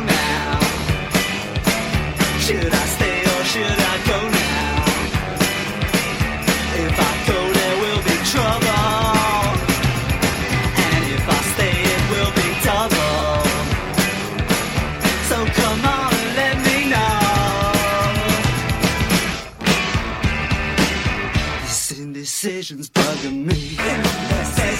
now? 0.00 0.58
Should 2.44 2.74
I 2.82 2.86
stay 2.96 3.20
or 3.20 3.44
should 3.52 3.80
I 3.92 3.96
go 4.10 4.18
now? 4.42 4.84
If 6.84 6.96
I 7.10 7.12
go, 7.30 7.38
there 7.58 7.76
will 7.82 8.02
be 8.10 8.16
trouble. 8.32 8.90
And 10.82 11.02
if 11.16 11.24
I 11.28 11.40
stay, 11.54 11.76
it 11.94 12.02
will 12.12 12.32
be 12.40 12.48
double. 12.68 13.38
So 15.30 15.36
come 15.60 15.82
on 15.96 16.10
and 16.22 16.30
let 16.42 16.56
me 16.66 16.78
know. 16.92 17.18
This 21.62 21.82
indecision's 21.98 22.88
bugging 22.90 23.40
me. 23.46 24.03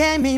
Algo 0.00 0.22
lo 0.22 0.37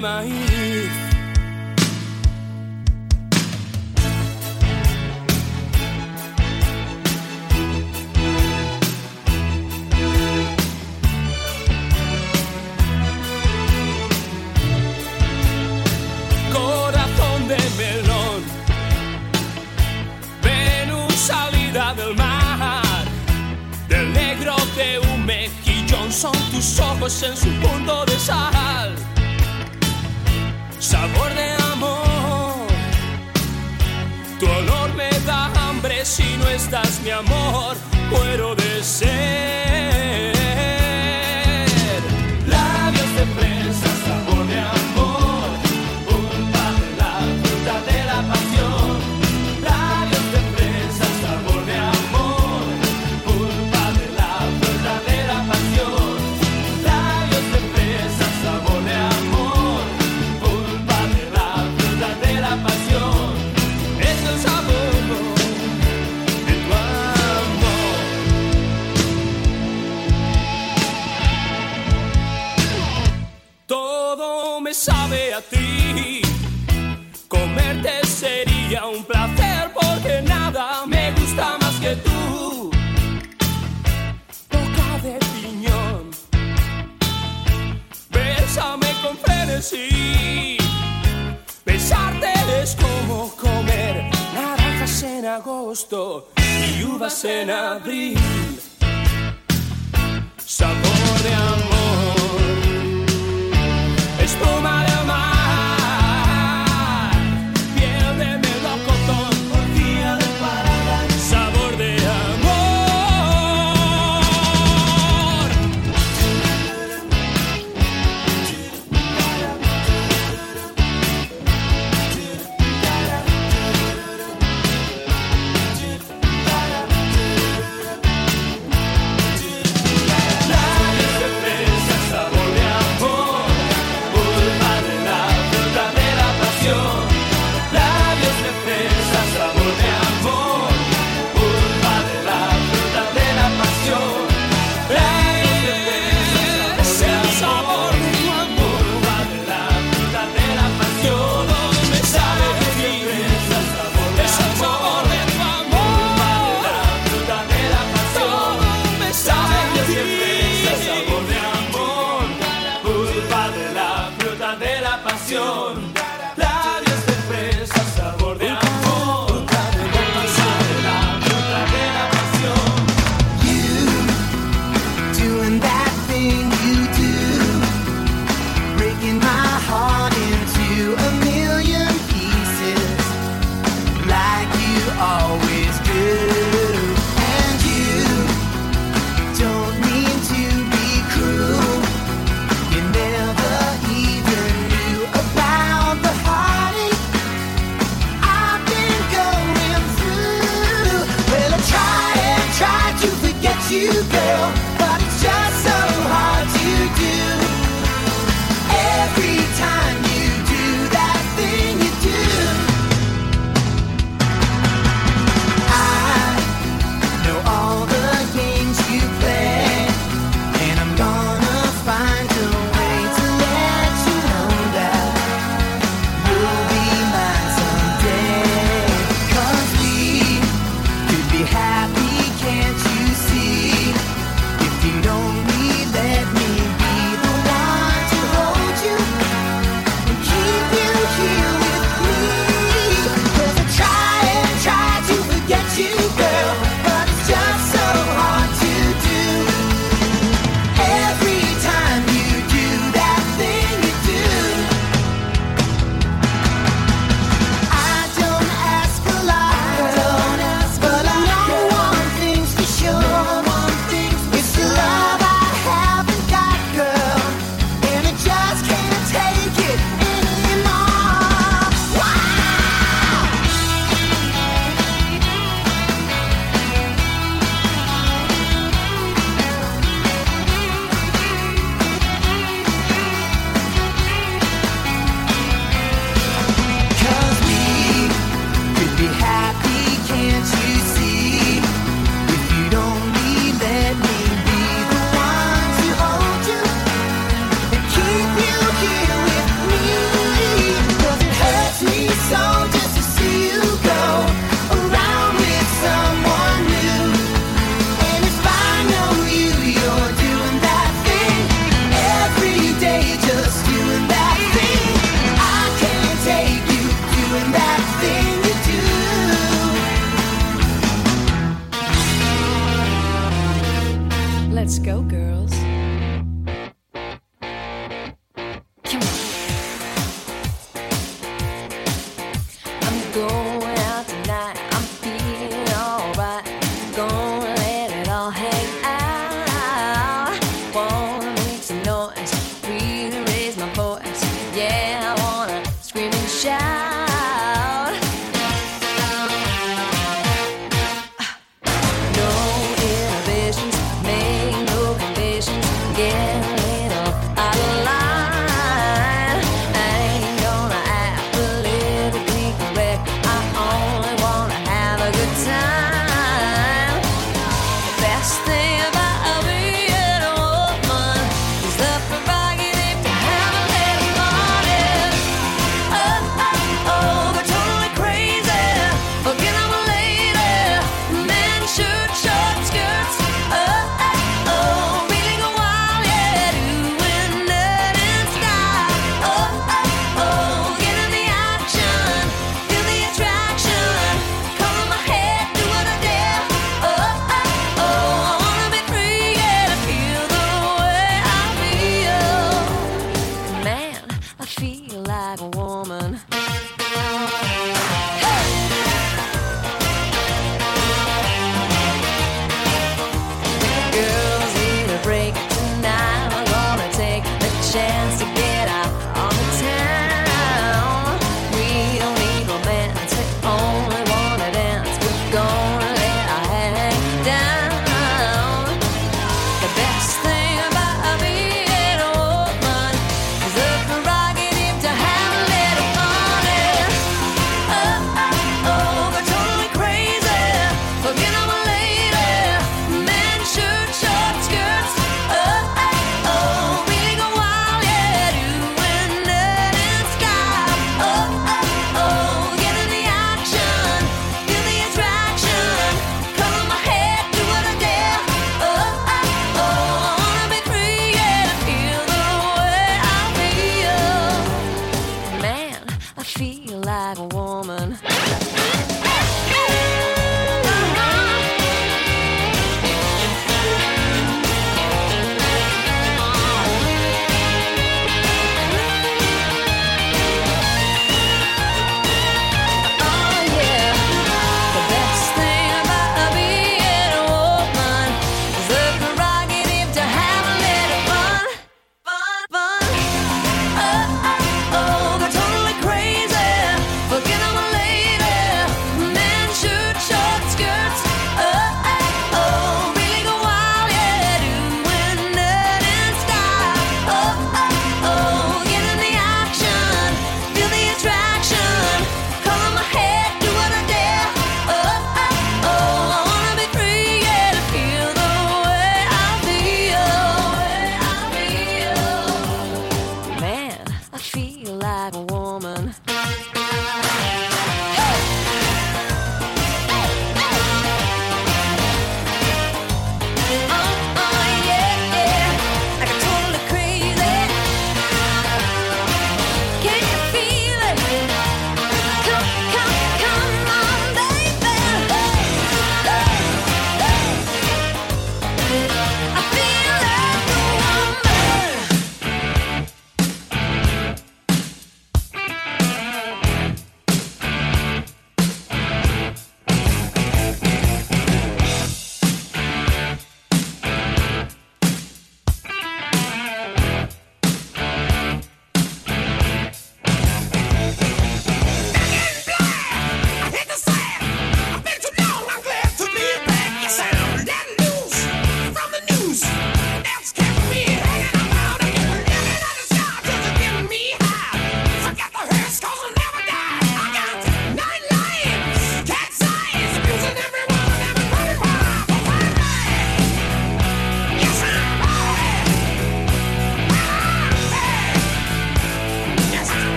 maíz. 0.00 0.47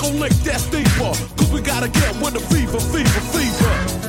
Gonna 0.00 0.16
lick 0.16 0.32
that 0.44 0.58
steeper. 0.60 1.12
Cause 1.36 1.52
we 1.52 1.60
gotta 1.60 1.88
get 1.88 2.14
with 2.22 2.32
the 2.32 2.40
fever, 2.40 2.80
fever, 2.80 3.20
fever. 3.36 3.99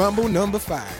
Mambo 0.00 0.26
number 0.28 0.58
five. 0.58 0.99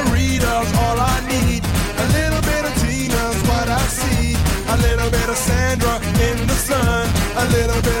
little 7.51 7.81
bit 7.81 8.00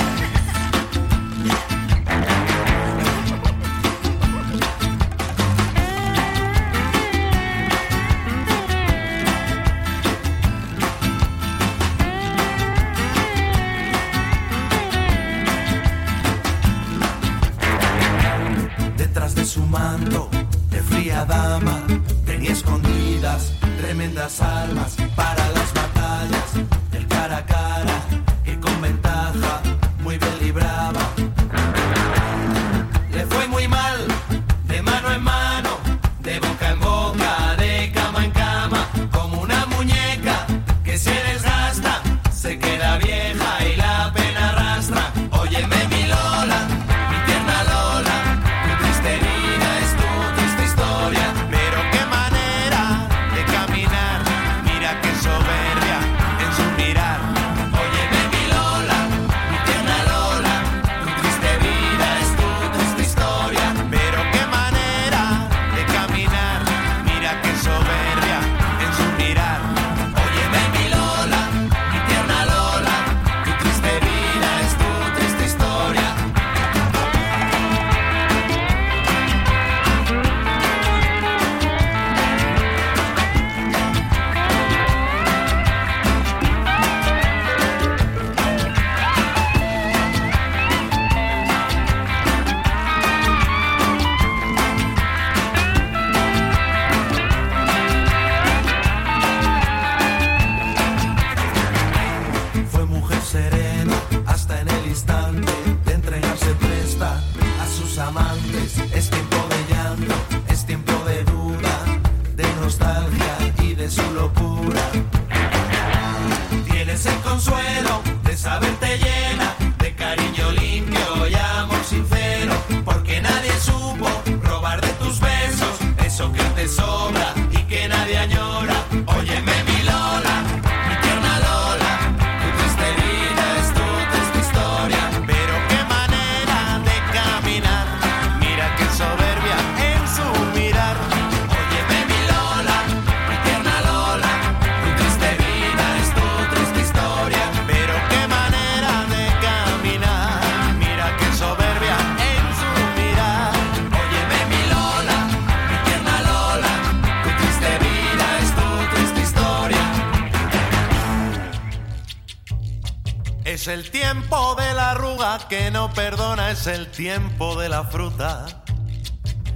el 163.81 163.89
tiempo 163.89 164.53
de 164.53 164.75
la 164.75 164.91
arruga 164.91 165.39
que 165.49 165.71
no 165.71 165.91
perdona, 165.91 166.51
es 166.51 166.67
el 166.67 166.91
tiempo 166.91 167.59
de 167.59 167.67
la 167.67 167.83
fruta. 167.83 168.45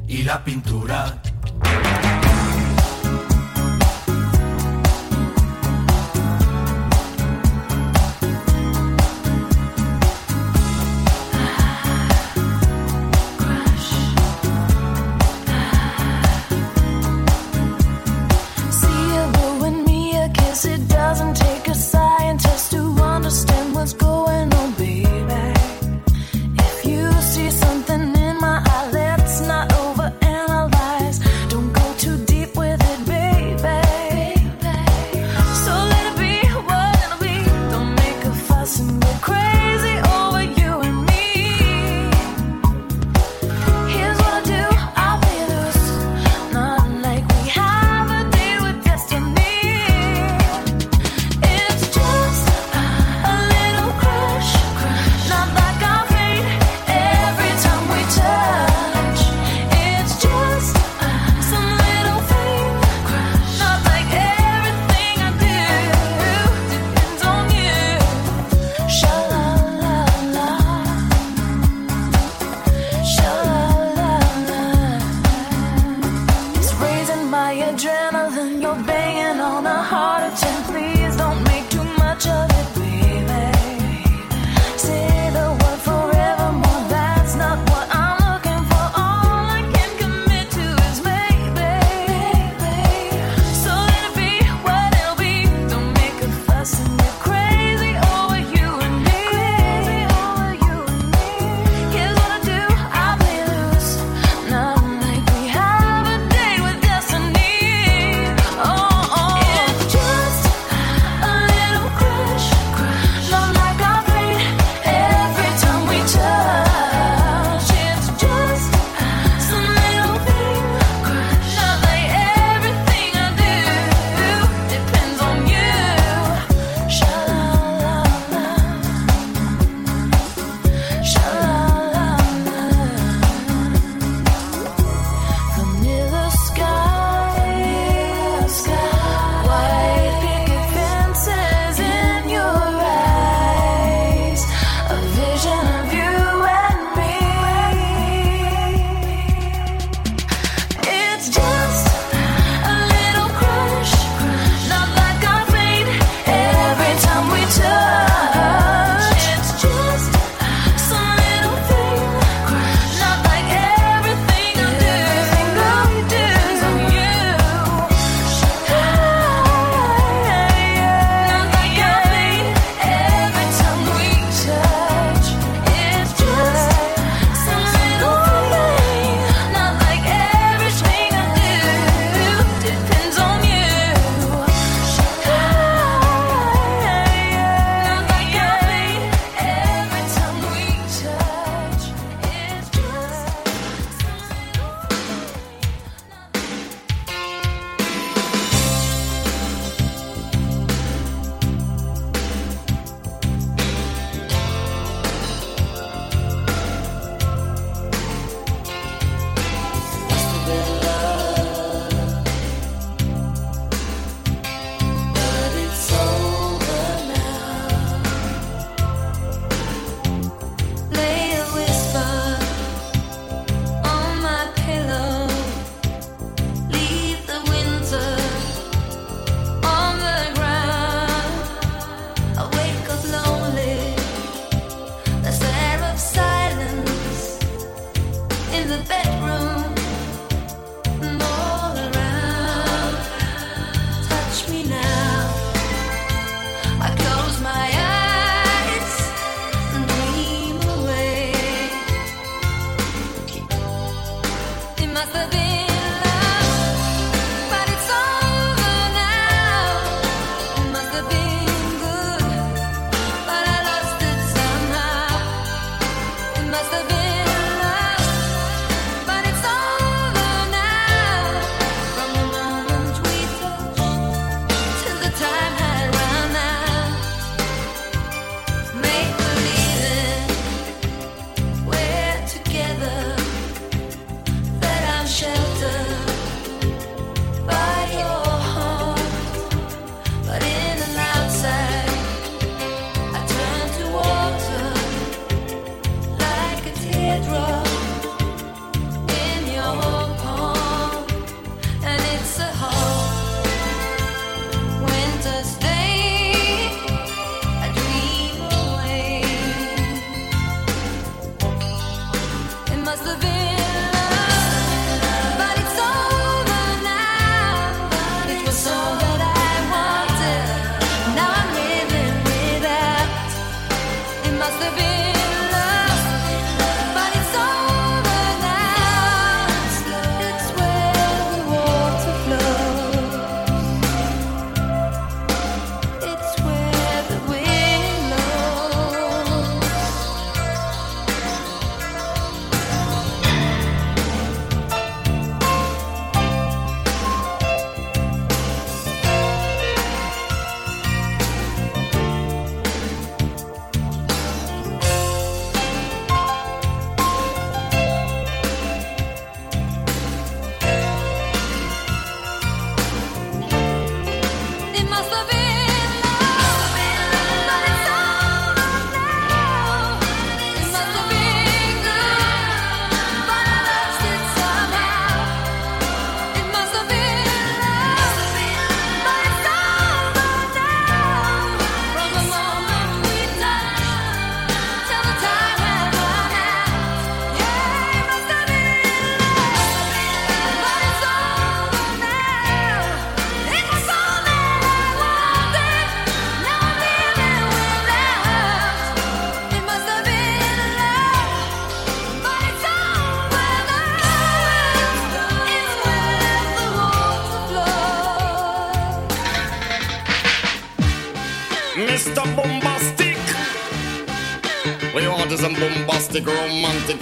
Y 0.08 0.24
la 0.24 0.44
pintura 0.44 1.15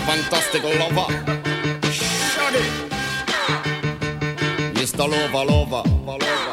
fantastic 0.05 0.63
lover. 0.63 1.07
Shaggy. 1.91 2.93
Mr. 4.73 5.07
Lover, 5.09 5.45
lover. 5.45 5.83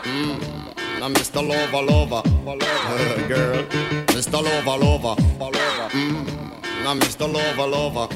Mm. 0.04 1.00
Now, 1.00 1.08
Mr. 1.08 1.42
Lover, 1.46 1.82
lover. 1.82 2.22
Uh, 2.46 3.28
girl. 3.28 3.64
Mr. 4.14 4.42
Lover, 4.42 4.76
lover. 4.84 5.20
Mm. 5.90 6.84
Now, 6.84 6.94
Mr. 6.94 7.26
Lover, 7.32 7.66
lover. 7.66 8.08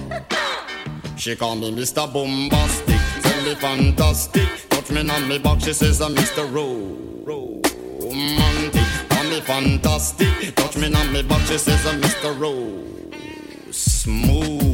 She 1.16 1.34
call 1.36 1.56
me 1.56 1.72
Mr. 1.72 2.12
Bombastic. 2.12 3.00
Tell 3.22 3.42
me 3.44 3.54
fantastic. 3.54 4.48
Touch 4.68 4.90
me 4.90 5.08
on 5.08 5.28
me 5.28 5.38
back. 5.38 5.60
She 5.60 5.72
says 5.72 6.00
I'm 6.00 6.14
Mr. 6.14 6.44
Ro. 6.52 6.66
Romantic. 8.00 9.08
Call 9.08 9.24
me 9.24 9.40
fantastic. 9.40 10.54
Touch 10.54 10.76
me 10.76 10.94
on 10.94 11.12
me 11.12 11.22
back. 11.22 11.40
She 11.46 11.58
says 11.58 11.86
I'm 11.86 12.00
Mr. 12.00 12.38
Ro. 12.38 12.82
Smooth. 13.70 14.73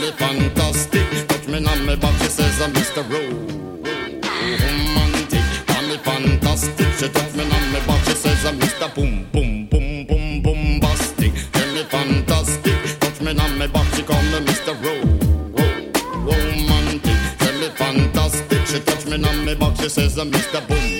me 0.00 0.10
fantastic. 0.12 1.28
Touch 1.28 1.46
me 1.48 1.64
on 1.66 1.86
my 1.86 1.94
back, 1.96 2.14
she 2.22 2.28
says 2.28 2.60
I'm 2.62 2.72
Mr. 2.72 3.02
Romantic, 4.62 5.44
call 5.66 5.82
me 5.82 5.96
fantastic. 5.98 6.86
She 6.98 7.08
touch 7.08 7.34
me 7.34 7.42
on 7.44 7.72
my 7.72 7.80
back, 7.86 8.04
she 8.06 8.14
says 8.14 8.44
I'm 8.46 8.58
Mr. 8.58 8.94
Boom, 8.94 9.26
boom, 9.32 9.66
boom, 9.66 10.06
boom, 10.06 10.42
bombastic. 10.42 11.32
Tell 11.52 11.74
me 11.74 11.82
fantastic. 11.84 13.00
Touch 13.00 13.20
me 13.20 13.38
on 13.38 13.58
my 13.58 13.66
back, 13.66 13.94
she 13.94 14.02
call 14.02 14.22
me 14.22 14.40
Mr. 14.40 14.74
Ro. 14.82 14.94
Romantic, 16.24 17.18
tell 17.38 17.58
me 17.60 17.68
fantastic. 17.68 18.66
She 18.66 18.80
touch 18.80 19.06
me 19.06 19.22
on 19.22 19.44
my 19.44 19.54
back, 19.54 19.76
she 19.76 19.88
says 19.88 20.18
I'm 20.18 20.30
Mr. 20.30 20.66
Boom. 20.66 20.99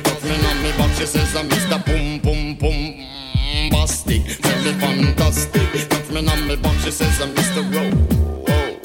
She 1.01 1.07
says 1.07 1.35
uh, 1.35 1.39
I'm 1.39 1.49
Mr. 1.49 1.83
Boom 1.83 2.19
Boom 2.19 2.53
Boom 2.57 2.93
mm, 2.93 3.71
Bastic, 3.71 4.21
very 4.39 4.71
fantastic. 4.79 5.89
Touch 5.89 6.11
me 6.11 6.19
on 6.19 6.47
my 6.47 6.55
back, 6.55 6.77
she 6.81 6.91
says 6.91 7.19
I'm 7.19 7.33
Mr. 7.33 7.63
Row. 7.73 7.89
Oh, 8.47 8.79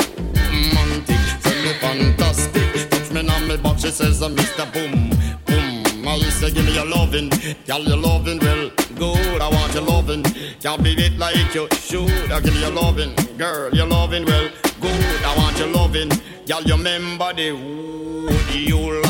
romantic, 0.49 1.21
very 1.45 1.75
fantastic. 1.75 2.89
Touch 2.89 3.11
me 3.13 3.21
on 3.21 3.47
my 3.47 3.57
back, 3.59 3.79
she 3.79 3.91
says 3.91 4.23
uh, 4.23 4.27
I'm 4.27 4.35
Mr. 4.35 4.65
Boom 4.73 5.11
Boom. 5.45 6.09
I 6.09 6.19
say 6.31 6.51
give 6.53 6.65
me 6.65 6.75
your 6.75 6.87
loving, 6.87 7.29
girl 7.67 7.83
your 7.83 7.99
loving 7.99 8.39
well 8.39 8.71
good. 8.95 9.43
I 9.43 9.51
want 9.51 9.75
your 9.75 9.83
loving, 9.83 10.23
can't 10.63 10.83
be 10.83 10.93
it 10.93 11.19
like 11.19 11.55
you 11.55 11.69
should. 11.73 12.33
I 12.33 12.41
give 12.41 12.55
you 12.55 12.61
your 12.61 12.71
loving, 12.71 13.15
girl 13.37 13.75
your 13.75 13.87
loving 13.87 14.25
well 14.25 14.49
good. 14.81 15.23
I 15.23 15.37
want 15.37 15.59
your 15.59 15.69
loving, 15.69 16.09
girl 16.47 16.63
you 16.63 16.77
remember 16.77 17.35
the 17.35 17.53
wood 17.53 18.55
you 18.55 19.06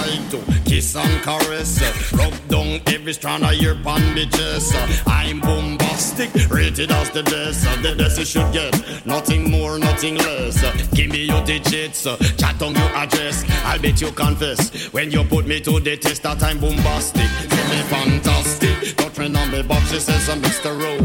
kiss 0.77 0.95
and 0.97 1.23
caress. 1.23 1.81
Rub 2.13 2.35
down 2.49 2.81
every 2.87 3.15
strand 3.15 3.45
of 3.45 3.55
your 3.55 3.75
bandages. 3.77 4.75
I'm 5.07 5.41
bombastic, 5.41 6.31
rated 6.51 6.91
as 6.91 7.11
the 7.11 7.23
best. 7.23 7.65
The 7.83 7.95
best 7.97 8.19
you 8.19 8.25
should 8.25 8.53
get, 8.53 9.07
nothing 9.07 9.51
more, 9.51 9.79
nothing 9.79 10.17
less. 10.17 10.57
Give 10.91 11.11
me 11.11 11.25
your 11.25 11.43
digits, 11.45 12.03
chat 12.41 12.61
on 12.63 12.75
your 12.75 12.91
address. 13.03 13.45
I'll 13.65 13.81
bet 13.81 14.01
you 14.01 14.11
confess 14.13 14.93
when 14.93 15.11
you 15.11 15.25
put 15.25 15.47
me 15.47 15.61
to 15.61 15.81
the 15.81 15.97
test 15.97 16.23
that 16.25 16.43
I'm 16.43 16.61
bombastic. 16.61 17.31
Give 17.53 17.69
me 17.73 17.81
fantastic, 17.95 18.97
don't 18.97 19.15
turn 19.15 19.37
on 19.37 19.51
me 19.51 19.63
box. 19.63 19.91
She 19.91 20.01
says, 20.01 20.29
Mr. 20.29 20.73
Rowe, 20.81 21.01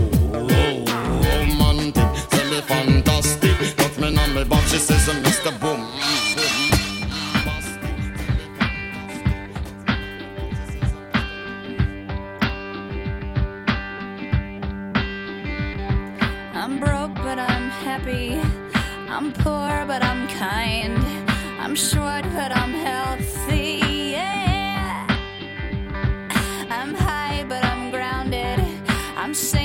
romantic. 1.30 2.10
Tell 2.30 2.48
me 2.52 2.62
fantastic, 2.62 3.56
touch 3.78 3.98
me 4.00 4.18
on 4.18 4.36
me 4.36 4.44
box. 4.44 4.72
She 4.72 4.80
says, 4.80 5.08
I'm 19.22 19.32
poor, 19.34 19.86
but 19.86 20.02
I'm 20.04 20.28
kind. 20.30 20.98
I'm 21.60 21.76
short, 21.76 22.24
but 22.34 22.52
I'm 22.52 22.72
healthy. 22.72 24.14
Yeah. 24.18 25.06
I'm 26.72 26.96
high, 26.96 27.46
but 27.48 27.64
I'm 27.64 27.92
grounded. 27.92 28.60
I'm 29.16 29.36
safe. 29.36 29.61